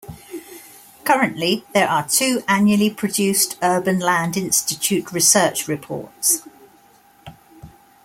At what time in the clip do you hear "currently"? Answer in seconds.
1.03-1.63